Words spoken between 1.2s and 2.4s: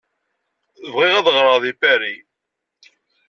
ɣreɣ deg Paris!